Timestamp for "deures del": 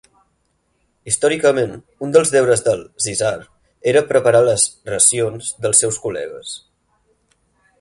2.35-2.81